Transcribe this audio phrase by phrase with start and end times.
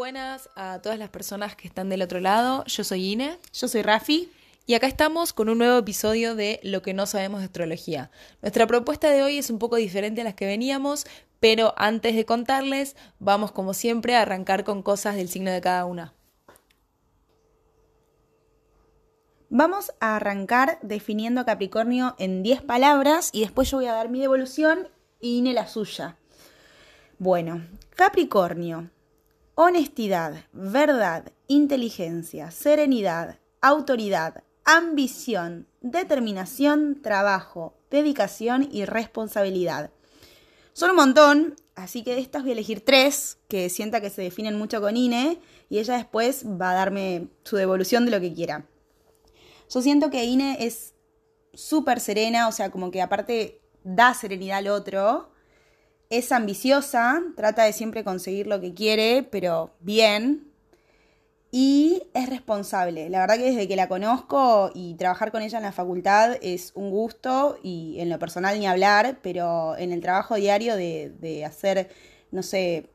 [0.00, 2.64] Buenas a todas las personas que están del otro lado.
[2.64, 3.38] Yo soy Ine.
[3.52, 4.32] Yo soy Rafi.
[4.64, 8.10] Y acá estamos con un nuevo episodio de Lo que no sabemos de astrología.
[8.40, 11.04] Nuestra propuesta de hoy es un poco diferente a las que veníamos,
[11.38, 15.84] pero antes de contarles, vamos como siempre a arrancar con cosas del signo de cada
[15.84, 16.14] una.
[19.50, 24.22] Vamos a arrancar definiendo Capricornio en 10 palabras y después yo voy a dar mi
[24.22, 24.88] devolución
[25.20, 26.16] y Ine la suya.
[27.18, 28.88] Bueno, Capricornio,
[29.62, 39.90] honestidad, verdad, inteligencia, serenidad, autoridad, ambición, determinación, trabajo, dedicación y responsabilidad.
[40.72, 44.22] Son un montón, así que de estas voy a elegir tres que sienta que se
[44.22, 48.32] definen mucho con Ine y ella después va a darme su devolución de lo que
[48.32, 48.64] quiera.
[49.68, 50.94] Yo siento que Ine es
[51.52, 55.32] súper serena, o sea, como que aparte da serenidad al otro.
[56.10, 60.50] Es ambiciosa, trata de siempre conseguir lo que quiere, pero bien.
[61.52, 63.08] Y es responsable.
[63.10, 66.72] La verdad que desde que la conozco y trabajar con ella en la facultad es
[66.74, 71.90] un gusto y en lo personal ni hablar, pero en el trabajo diario de, hacer,
[72.32, 72.90] no sé,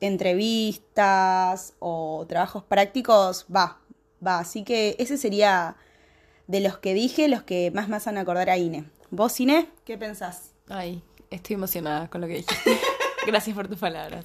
[0.00, 3.80] entrevistas o trabajos prácticos, va,
[4.24, 4.38] va.
[4.38, 5.76] Así que ese sería
[6.46, 8.84] de los que dije, los que más me hacen acordar a Ine.
[9.10, 9.68] ¿Vos, Ine?
[9.84, 10.52] ¿Qué pensás?
[10.68, 12.78] Ay, estoy emocionada con lo que dijiste.
[13.26, 14.24] Gracias por tus palabras.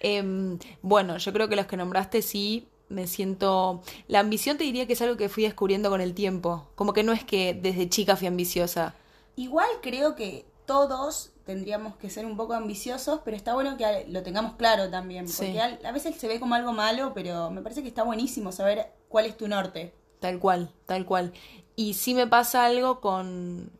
[0.00, 3.82] Em, bueno, yo creo que los que nombraste sí me siento...
[4.08, 6.68] La ambición te diría que es algo que fui descubriendo con el tiempo.
[6.74, 8.94] Como que no es que desde chica fui ambiciosa.
[9.36, 14.22] Igual creo que todos tendríamos que ser un poco ambiciosos, pero está bueno que lo
[14.22, 15.26] tengamos claro también.
[15.26, 18.92] Porque a veces se ve como algo malo, pero me parece que está buenísimo saber
[19.08, 19.94] cuál es tu norte.
[20.20, 21.32] Tal cual, tal cual.
[21.76, 23.70] Y sí me pasa algo con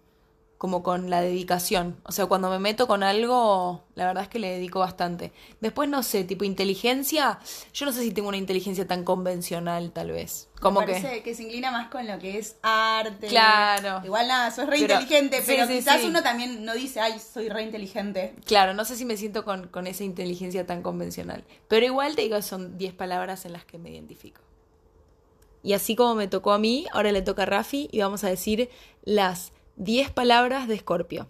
[0.59, 1.97] como con la dedicación.
[2.05, 5.33] O sea, cuando me meto con algo, la verdad es que le dedico bastante.
[5.61, 7.39] Después, no sé, tipo inteligencia,
[7.75, 10.49] yo no sé si tengo una inteligencia tan convencional, tal vez.
[10.61, 11.34] Como me parece que...
[11.34, 13.27] se inclina más con lo que es arte.
[13.27, 14.00] Claro.
[14.05, 18.34] Igual nada, sos re inteligente, pero quizás uno también no dice, ay, soy re inteligente.
[18.47, 21.44] Claro, no sé si me siento con, con esa inteligencia tan convencional.
[21.69, 24.41] Pero igual te digo, son 10 palabras en las que me identifico.
[25.62, 28.28] Y así como me tocó a mí, ahora le toca a Rafi y vamos a
[28.28, 28.71] decir
[29.05, 31.28] las 10 palabras de Escorpio.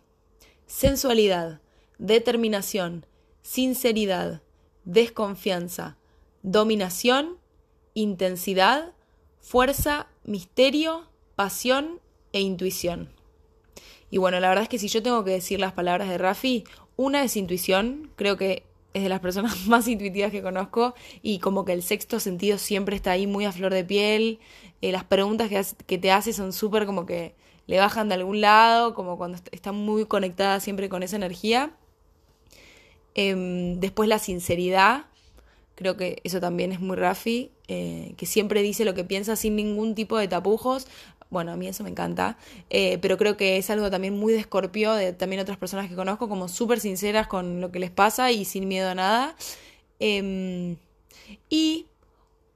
[0.66, 1.60] Sensualidad,
[1.98, 3.04] determinación,
[3.42, 4.40] sinceridad,
[4.84, 5.96] desconfianza,
[6.44, 7.38] dominación,
[7.94, 8.92] intensidad,
[9.40, 12.00] fuerza, misterio, pasión
[12.32, 13.10] e intuición.
[14.10, 16.62] Y bueno, la verdad es que si yo tengo que decir las palabras de Rafi,
[16.94, 18.62] una es intuición, creo que
[18.94, 22.94] es de las personas más intuitivas que conozco y como que el sexto sentido siempre
[22.94, 24.38] está ahí muy a flor de piel.
[24.82, 27.34] Eh, las preguntas que, que te hace son súper como que
[27.66, 31.72] le bajan de algún lado, como cuando está muy conectada siempre con esa energía.
[33.14, 35.06] Em, después la sinceridad,
[35.74, 39.56] creo que eso también es muy Rafi, eh, que siempre dice lo que piensa sin
[39.56, 40.86] ningún tipo de tapujos.
[41.30, 42.38] Bueno, a mí eso me encanta,
[42.70, 45.96] eh, pero creo que es algo también muy de Escorpio, de también otras personas que
[45.96, 49.36] conozco, como súper sinceras con lo que les pasa y sin miedo a nada.
[49.98, 50.76] Em,
[51.50, 51.86] y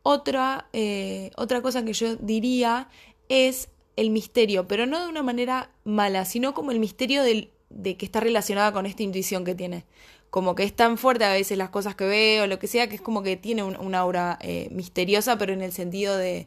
[0.03, 2.89] otra, eh, otra cosa que yo diría
[3.29, 8.05] es el misterio, pero no de una manera mala, sino como el misterio de que
[8.05, 9.85] está relacionada con esta intuición que tiene.
[10.31, 12.95] Como que es tan fuerte a veces las cosas que veo, lo que sea, que
[12.95, 16.47] es como que tiene un, una aura eh, misteriosa, pero en el sentido de,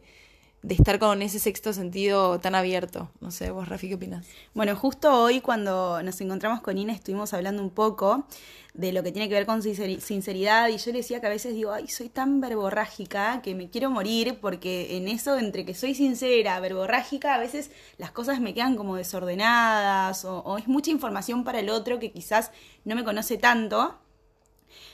[0.63, 3.11] de estar con ese sexto sentido tan abierto.
[3.19, 4.25] No sé, vos, Rafi, ¿qué opinas?
[4.53, 8.25] Bueno, justo hoy cuando nos encontramos con Ina estuvimos hablando un poco
[8.73, 11.53] de lo que tiene que ver con sinceridad y yo le decía que a veces
[11.53, 15.93] digo, ay, soy tan verborrágica que me quiero morir porque en eso, entre que soy
[15.95, 21.43] sincera, verborrágica, a veces las cosas me quedan como desordenadas o, o es mucha información
[21.43, 22.51] para el otro que quizás
[22.85, 23.99] no me conoce tanto.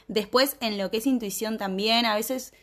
[0.07, 2.53] Después, en lo que es intuición también, a veces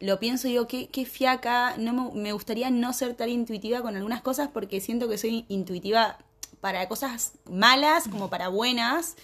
[0.00, 3.96] lo pienso y digo, qué, qué fiaca, no me, gustaría no ser tan intuitiva con
[3.96, 6.18] algunas cosas porque siento que soy intuitiva
[6.60, 9.16] para cosas malas como para buenas.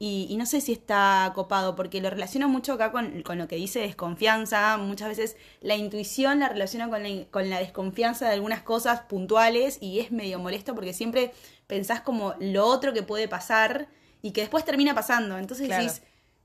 [0.00, 3.80] Y, no sé si está copado, porque lo relaciono mucho acá con, lo que dice
[3.80, 4.76] desconfianza.
[4.76, 9.78] Muchas veces la intuición la relaciona con la, con la desconfianza de algunas cosas puntuales
[9.80, 11.32] y es medio molesto porque siempre
[11.66, 13.88] pensás como lo otro que puede pasar
[14.22, 15.36] y que después termina pasando.
[15.36, 16.02] Entonces decís,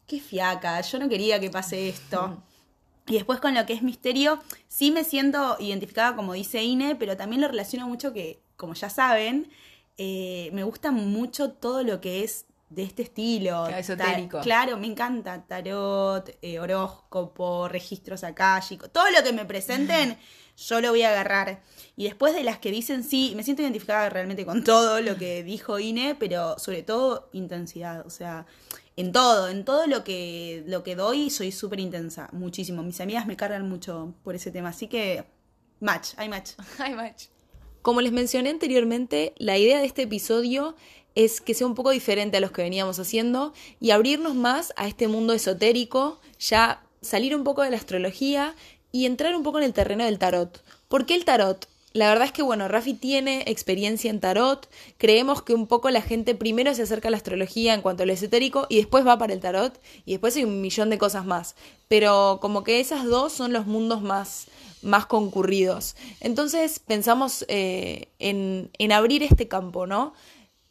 [0.08, 2.42] qué fiaca, yo no quería que pase esto.
[3.08, 7.18] Y después con lo que es misterio, sí me siento identificada como dice Ine, pero
[7.18, 9.52] también lo relaciono mucho que, como ya saben,
[9.98, 13.66] eh, me gusta mucho todo lo que es de este estilo.
[13.68, 14.38] Claro, esotérico.
[14.38, 15.44] Ta- claro, me encanta.
[15.46, 18.92] Tarot, eh, horóscopo, registros akáshicos.
[18.92, 20.18] Todo lo que me presenten,
[20.58, 21.62] yo lo voy a agarrar.
[21.96, 25.44] Y después de las que dicen sí, me siento identificada realmente con todo lo que
[25.44, 28.06] dijo Ine, pero sobre todo intensidad.
[28.06, 28.48] O sea,
[28.96, 32.30] en todo, en todo lo que, lo que doy soy súper intensa.
[32.32, 32.84] Muchísimo.
[32.84, 34.70] Mis amigas me cargan mucho por ese tema.
[34.70, 35.26] Así que,
[35.80, 36.52] match, hay match.
[36.80, 37.26] Ay, match.
[37.84, 40.76] Como les mencioné anteriormente, la idea de este episodio
[41.16, 44.88] es que sea un poco diferente a los que veníamos haciendo y abrirnos más a
[44.88, 48.56] este mundo esotérico, ya salir un poco de la astrología
[48.92, 50.64] y entrar un poco en el terreno del tarot.
[50.88, 51.68] ¿Por qué el tarot?
[51.94, 54.68] La verdad es que, bueno, Rafi tiene experiencia en tarot.
[54.98, 58.06] Creemos que un poco la gente primero se acerca a la astrología en cuanto a
[58.08, 61.24] lo esotérico y después va para el tarot y después hay un millón de cosas
[61.24, 61.56] más.
[61.88, 64.48] Pero como que esas dos son los mundos más,
[64.82, 65.96] más concurridos.
[66.20, 70.14] Entonces pensamos eh, en, en abrir este campo, ¿no?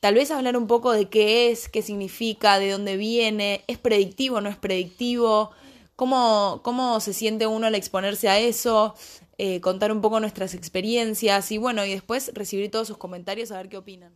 [0.01, 4.41] Tal vez hablar un poco de qué es, qué significa, de dónde viene, es predictivo,
[4.41, 5.53] no es predictivo,
[5.95, 8.97] cómo, cómo se siente uno al exponerse a eso,
[9.45, 13.57] eh, contar un poco nuestras experiencias y bueno, y después recibir todos sus comentarios a
[13.57, 14.13] ver qué opinan.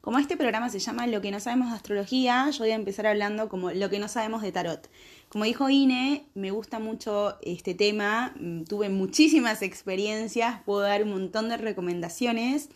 [0.00, 3.06] Como este programa se llama Lo que no sabemos de astrología, yo voy a empezar
[3.06, 4.88] hablando como lo que no sabemos de tarot.
[5.28, 11.10] Como dijo Ine, me gusta mucho este tema, mm, tuve muchísimas experiencias, puedo dar un
[11.10, 12.70] montón de recomendaciones,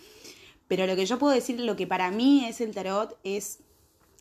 [0.69, 3.61] pero lo que yo puedo decir, lo que para mí es el tarot, es,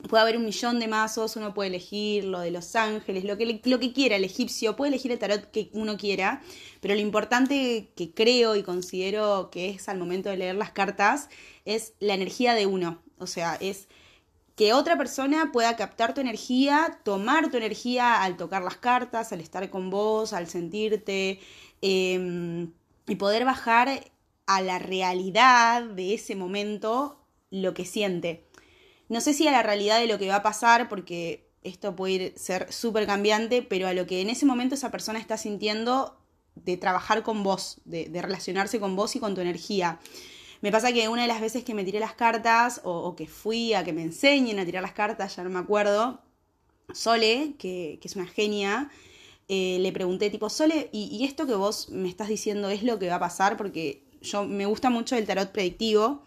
[0.08, 3.62] puede haber un millón de mazos, uno puede elegir lo de los ángeles, lo que,
[3.64, 6.42] lo que quiera, el egipcio, puede elegir el tarot que uno quiera,
[6.82, 11.30] pero lo importante que creo y considero que es al momento de leer las cartas
[11.66, 13.88] es la energía de uno, o sea, es
[14.56, 19.42] que otra persona pueda captar tu energía, tomar tu energía al tocar las cartas, al
[19.42, 21.40] estar con vos, al sentirte
[21.82, 22.68] eh,
[23.08, 24.12] y poder bajar
[24.46, 27.20] a la realidad de ese momento
[27.50, 28.48] lo que siente.
[29.10, 32.38] No sé si a la realidad de lo que va a pasar, porque esto puede
[32.38, 36.18] ser súper cambiante, pero a lo que en ese momento esa persona está sintiendo
[36.56, 40.00] de trabajar con vos, de, relacionarse con vos y con tu energía.
[40.62, 43.74] Me pasa que una de las veces que me tiré las cartas o, que fui
[43.74, 46.22] a que me enseñen a tirar las cartas, ya no me acuerdo,
[46.94, 48.90] Sole, que, que es una genia,
[49.50, 52.98] eh, le pregunté tipo, Sole, ¿y, ¿y esto que vos me estás diciendo es lo
[53.00, 53.58] que va a pasar?
[53.58, 56.24] Porque yo me gusta mucho el tarot predictivo.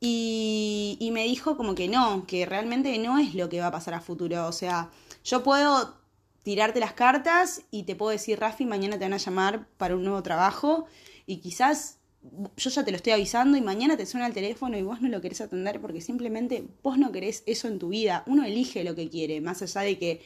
[0.00, 3.94] Y, me dijo como que no, que realmente no es lo que va a pasar
[3.94, 4.46] a futuro.
[4.46, 4.90] O sea,
[5.24, 5.96] yo puedo
[6.44, 10.04] tirarte las cartas y te puedo decir, Rafi, mañana te van a llamar para un
[10.04, 10.86] nuevo trabajo
[11.26, 11.98] y quizás
[12.56, 15.08] yo ya te lo estoy avisando y mañana te suena el teléfono y vos no
[15.08, 18.22] lo querés atender porque simplemente vos no querés eso en tu vida.
[18.26, 20.20] Uno elige lo que quiere, más allá de que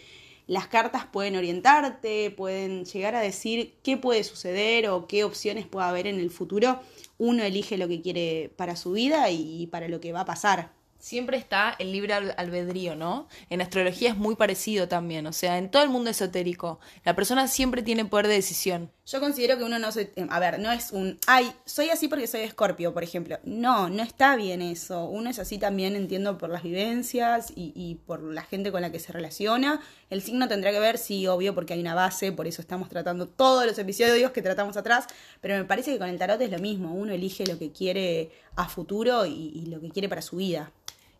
[0.46, 5.86] las cartas pueden orientarte, pueden llegar a decir qué puede suceder o qué opciones puede
[5.86, 6.80] haber en el futuro.
[7.18, 10.72] Uno elige lo que quiere para su vida y para lo que va a pasar.
[10.98, 13.26] Siempre está el libre al- albedrío, ¿no?
[13.50, 17.48] En astrología es muy parecido también, o sea, en todo el mundo esotérico, la persona
[17.48, 18.92] siempre tiene poder de decisión.
[19.04, 20.12] Yo considero que uno no se...
[20.30, 21.18] A ver, no es un...
[21.26, 23.36] Ay, soy así porque soy escorpio, por ejemplo.
[23.42, 25.06] No, no está bien eso.
[25.06, 28.92] Uno es así también, entiendo, por las vivencias y, y por la gente con la
[28.92, 29.80] que se relaciona.
[30.08, 33.26] El signo tendrá que ver, sí, obvio, porque hay una base, por eso estamos tratando
[33.26, 35.06] todos los episodios que tratamos atrás.
[35.40, 36.94] Pero me parece que con el tarot es lo mismo.
[36.94, 40.70] Uno elige lo que quiere a futuro y, y lo que quiere para su vida.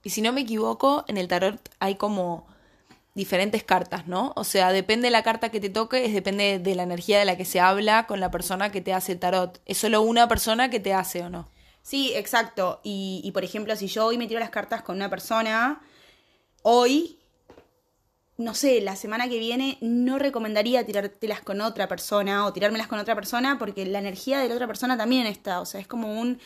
[0.05, 2.47] Y si no me equivoco, en el tarot hay como
[3.15, 4.33] diferentes cartas, ¿no?
[4.37, 7.25] O sea, depende de la carta que te toque, es depende de la energía de
[7.25, 9.61] la que se habla con la persona que te hace el tarot.
[9.67, 11.49] ¿Es solo una persona que te hace o no?
[11.83, 12.81] Sí, exacto.
[12.83, 15.83] Y, y, por ejemplo, si yo hoy me tiro las cartas con una persona,
[16.63, 17.19] hoy,
[18.39, 22.99] no sé, la semana que viene no recomendaría tirártelas con otra persona o tirármelas con
[22.99, 25.61] otra persona porque la energía de la otra persona también está.
[25.61, 26.39] O sea, es como un,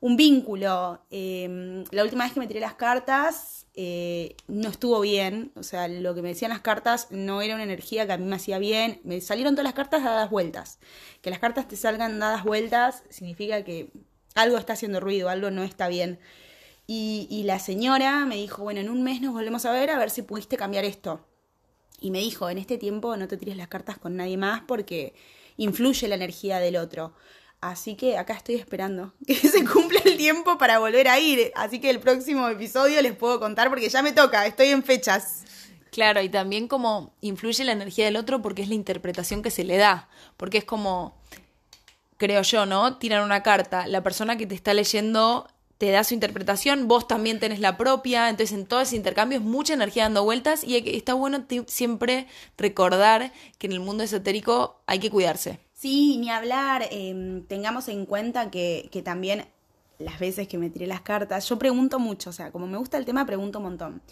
[0.00, 1.00] un vínculo.
[1.10, 5.52] Eh, la última vez que me tiré las cartas eh, no estuvo bien.
[5.56, 8.24] O sea, lo que me decían las cartas no era una energía que a mí
[8.24, 9.00] me hacía bien.
[9.04, 10.78] Me salieron todas las cartas dadas vueltas.
[11.20, 13.90] Que las cartas te salgan dadas vueltas significa que
[14.34, 16.18] algo está haciendo ruido, algo no está bien.
[16.86, 19.98] Y, y, la señora me dijo, bueno, en un mes nos volvemos a ver a
[19.98, 21.24] ver si pudiste cambiar esto.
[22.00, 25.14] Y me dijo, en este tiempo no te tires las cartas con nadie más porque
[25.56, 27.14] influye la energía del otro.
[27.62, 31.52] Así que acá estoy esperando que se cumpla el tiempo para volver a ir.
[31.54, 35.44] Así que el próximo episodio les puedo contar porque ya me toca, estoy en fechas.
[35.92, 39.62] Claro, y también como influye la energía del otro porque es la interpretación que se
[39.62, 40.08] le da.
[40.36, 41.14] Porque es como,
[42.16, 42.98] creo yo, ¿no?
[42.98, 45.46] Tiran una carta, la persona que te está leyendo
[45.78, 49.44] te da su interpretación, vos también tenés la propia, entonces en todo ese intercambio es
[49.44, 54.98] mucha energía dando vueltas y está bueno siempre recordar que en el mundo esotérico hay
[55.00, 55.58] que cuidarse.
[55.82, 59.46] Sí, ni hablar, eh, tengamos en cuenta que, que también
[59.98, 62.98] las veces que me tiré las cartas, yo pregunto mucho, o sea, como me gusta
[62.98, 64.02] el tema, pregunto un montón.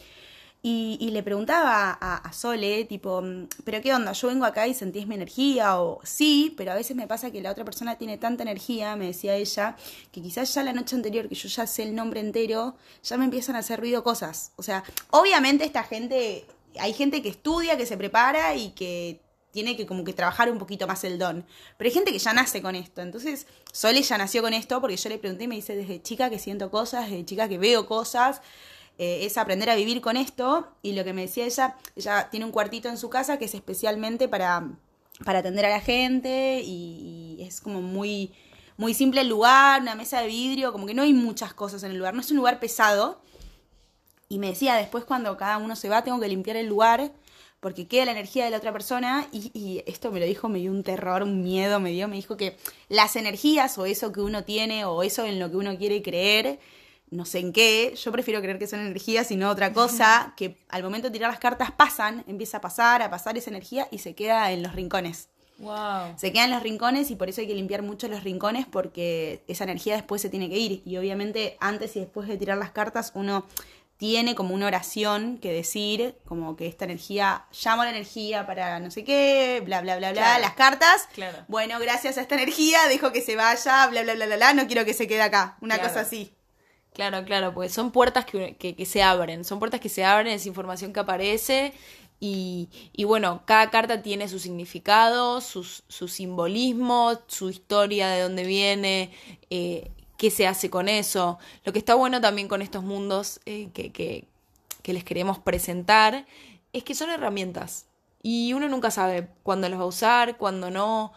[0.63, 4.11] Y, y le preguntaba a, a, Sole, tipo, mm, ¿pero qué onda?
[4.11, 7.41] Yo vengo acá y sentís mi energía, o sí, pero a veces me pasa que
[7.41, 9.77] la otra persona tiene tanta energía, me decía ella,
[10.11, 12.75] que quizás ya la noche anterior, que yo ya sé el nombre entero,
[13.05, 14.51] ya me empiezan a hacer ruido cosas.
[14.57, 16.47] O sea, obviamente esta gente,
[16.81, 20.59] hay gente que estudia, que se prepara y que tiene que como que trabajar un
[20.59, 21.45] poquito más el don.
[21.77, 23.03] Pero hay gente que ya nace con esto.
[23.03, 26.31] Entonces, Sole ya nació con esto porque yo le pregunté y me dice desde chica
[26.31, 28.41] que siento cosas, desde chica que veo cosas.
[28.99, 30.69] Eh, es aprender a vivir con esto.
[30.83, 33.55] Y lo que me decía ella, ella tiene un cuartito en su casa que es
[33.55, 34.69] especialmente para,
[35.25, 38.33] para atender a la gente y, y es como muy,
[38.77, 41.91] muy simple el lugar, una mesa de vidrio, como que no hay muchas cosas en
[41.91, 42.15] el lugar.
[42.15, 43.21] No es un lugar pesado.
[44.29, 47.11] Y me decía, después cuando cada uno se va, tengo que limpiar el lugar
[47.61, 50.59] porque queda la energía de la otra persona y, y, esto me lo dijo, me
[50.59, 52.57] dio un terror, un miedo, me dio, me dijo que
[52.89, 56.59] las energías o eso que uno tiene o eso en lo que uno quiere creer,
[57.11, 60.57] no sé en qué, yo prefiero creer que son energías y no otra cosa, que
[60.69, 63.99] al momento de tirar las cartas pasan, empieza a pasar, a pasar esa energía y
[63.99, 65.29] se queda en los rincones.
[65.59, 66.15] Wow.
[66.17, 69.43] Se queda en los rincones y por eso hay que limpiar mucho los rincones porque
[69.47, 70.83] esa energía después se tiene que ir.
[70.87, 73.45] Y obviamente antes y después de tirar las cartas uno
[74.01, 78.81] tiene como una oración que decir, como que esta energía, llamo a la energía para
[78.81, 81.07] no sé qué, bla, bla, bla, bla, las cartas.
[81.13, 81.37] Claro.
[81.49, 84.67] Bueno, gracias a esta energía, dejo que se vaya, bla, bla, bla, bla, bla, no
[84.67, 85.59] quiero que se quede acá.
[85.61, 85.91] Una Claro.
[85.91, 86.33] cosa así.
[86.95, 90.33] Claro, claro, pues son puertas que, que, que se abren, son puertas que se abren,
[90.33, 91.75] es información que aparece
[92.21, 98.45] y, y bueno, cada carta tiene su significado, sus, su simbolismo, su historia, de dónde
[98.45, 99.13] viene,
[99.51, 99.91] eh,
[100.21, 101.39] qué se hace con eso.
[101.65, 104.29] Lo que está bueno también con estos mundos eh, que, que,
[104.83, 106.27] que les queremos presentar
[106.75, 107.87] es que son herramientas
[108.23, 111.15] y uno nunca sabe cuándo las va a usar, cuándo no.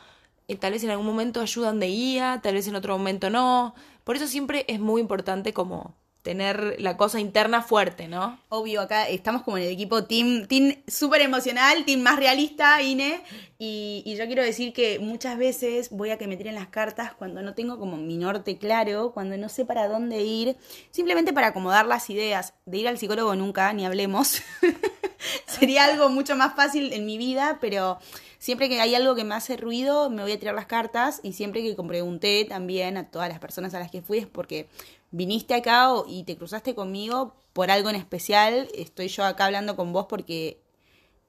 [0.47, 3.75] Eh, tal vez en algún momento ayudan de guía, tal vez en otro momento no.
[4.05, 5.93] Por eso siempre es muy importante como
[6.23, 8.39] tener la cosa interna fuerte, ¿no?
[8.47, 13.21] Obvio, acá estamos como en el equipo team, team súper emocional, team más realista, Ine.
[13.59, 17.13] Y, y yo quiero decir que muchas veces voy a que me tiren las cartas
[17.13, 20.55] cuando no tengo como mi norte claro, cuando no sé para dónde ir,
[20.91, 22.53] simplemente para acomodar las ideas.
[22.65, 24.41] De ir al psicólogo nunca, ni hablemos.
[25.45, 27.99] Sería algo mucho más fácil en mi vida, pero
[28.39, 31.33] siempre que hay algo que me hace ruido, me voy a tirar las cartas y
[31.33, 34.67] siempre que pregunté también a todas las personas a las que fui es porque
[35.13, 38.67] viniste acá y te cruzaste conmigo por algo en especial.
[38.73, 40.61] Estoy yo acá hablando con vos porque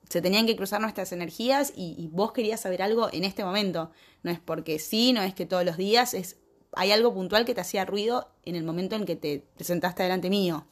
[0.08, 3.92] se tenían que cruzar nuestras energías y, y vos querías saber algo en este momento.
[4.22, 6.38] No es porque sí, no es que todos los días, es
[6.76, 10.30] hay algo puntual que te hacía ruido en el momento en que te presentaste delante
[10.30, 10.66] mío.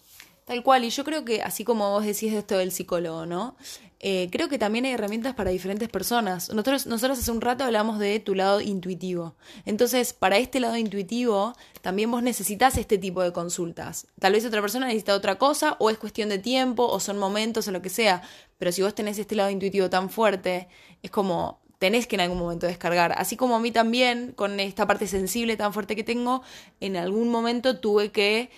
[0.52, 3.56] Tal cual, y yo creo que así como vos decís de esto del psicólogo, ¿no?
[4.00, 6.50] Eh, creo que también hay herramientas para diferentes personas.
[6.50, 9.35] Nosotros, nosotros hace un rato hablamos de tu lado intuitivo.
[9.64, 14.09] Entonces, para este lado intuitivo, también vos necesitas este tipo de consultas.
[14.18, 17.66] Tal vez otra persona necesita otra cosa, o es cuestión de tiempo, o son momentos,
[17.66, 18.21] o lo que sea.
[18.59, 20.68] Pero si vos tenés este lado intuitivo tan fuerte,
[21.02, 23.14] es como tenés que en algún momento descargar.
[23.16, 26.42] Así como a mí también, con esta parte sensible tan fuerte que tengo,
[26.78, 28.50] en algún momento tuve que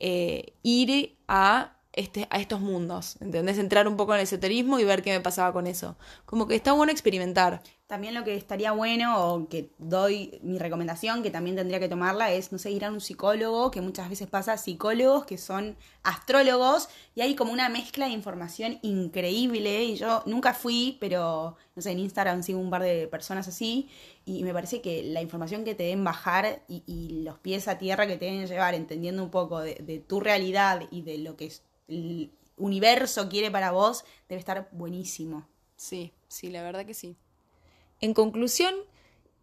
[0.00, 3.58] eh, ir a, este, a estos mundos, ¿entendés?
[3.58, 5.96] Entrar un poco en el esoterismo y ver qué me pasaba con eso.
[6.24, 7.62] Como que está bueno experimentar.
[7.88, 12.30] También lo que estaría bueno, o que doy mi recomendación, que también tendría que tomarla,
[12.30, 16.88] es, no sé, ir a un psicólogo, que muchas veces pasa psicólogos que son astrólogos,
[17.16, 21.90] y hay como una mezcla de información increíble, y yo nunca fui, pero, no sé,
[21.90, 23.88] en Instagram sigo un par de personas así,
[24.24, 28.06] y me parece que la información que te den bajar y, los pies a tierra
[28.06, 31.46] que te deben llevar, entendiendo un poco de, de tu realidad y de lo que
[31.46, 35.46] es- el universo quiere para vos, debe estar buenísimo.
[35.76, 37.16] Sí, sí, la verdad que sí.
[38.00, 38.74] En conclusión,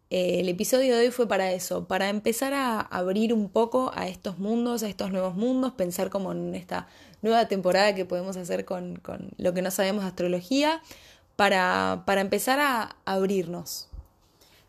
[0.09, 4.07] eh, el episodio de hoy fue para eso, para empezar a abrir un poco a
[4.07, 6.87] estos mundos, a estos nuevos mundos, pensar como en esta
[7.21, 10.81] nueva temporada que podemos hacer con, con lo que no sabemos de astrología,
[11.35, 13.87] para, para empezar a abrirnos.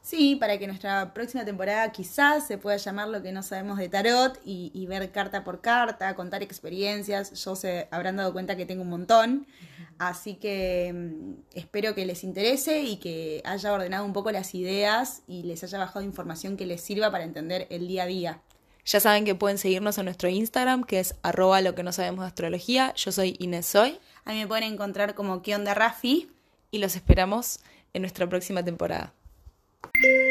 [0.08, 3.90] Sí, para que nuestra próxima temporada quizás se pueda llamar lo que no sabemos de
[3.90, 7.44] tarot y, y ver carta por carta, contar experiencias.
[7.44, 9.46] Yo se habrán dado cuenta que tengo un montón,
[9.98, 15.24] así que mm, espero que les interese y que haya ordenado un poco las ideas
[15.26, 18.42] y les haya bajado información que les sirva para entender el día a día.
[18.86, 22.20] Ya saben que pueden seguirnos en nuestro Instagram, que es arroba lo que no sabemos
[22.20, 22.94] de astrología.
[22.94, 26.30] Yo soy Inés Soy A mí me pueden encontrar como ¿Qué onda Rafi?
[26.70, 27.60] y los esperamos
[27.92, 29.12] en nuestra próxima temporada.
[29.84, 30.27] you